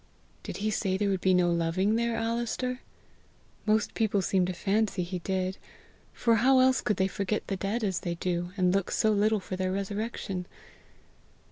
"Did 0.41 0.57
he 0.57 0.71
say 0.71 0.97
there 0.97 1.09
would 1.11 1.21
be 1.21 1.35
no 1.35 1.51
loving 1.51 1.95
there, 1.95 2.15
Alister? 2.15 2.79
Most 3.67 3.93
people 3.93 4.23
seem 4.23 4.47
to 4.47 4.51
fancy 4.53 5.03
he 5.03 5.19
did, 5.19 5.59
for 6.11 6.37
how 6.37 6.57
else 6.59 6.81
could 6.81 6.97
they 6.97 7.07
forget 7.07 7.45
the 7.45 7.55
dead 7.55 7.83
as 7.83 7.99
they 7.99 8.15
do, 8.15 8.51
and 8.57 8.73
look 8.73 8.89
so 8.89 9.11
little 9.11 9.39
for 9.39 9.55
their 9.55 9.71
resurrection? 9.71 10.47